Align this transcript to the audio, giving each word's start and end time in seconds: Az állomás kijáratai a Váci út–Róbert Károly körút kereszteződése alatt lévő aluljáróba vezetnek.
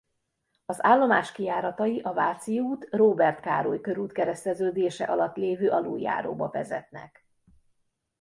Az 0.65 0.83
állomás 0.83 1.31
kijáratai 1.31 1.99
a 2.01 2.13
Váci 2.13 2.59
út–Róbert 2.59 3.39
Károly 3.39 3.81
körút 3.81 4.11
kereszteződése 4.11 5.03
alatt 5.05 5.35
lévő 5.35 5.69
aluljáróba 5.69 6.49
vezetnek. 6.49 7.25